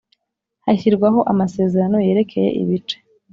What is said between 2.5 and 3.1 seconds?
ibice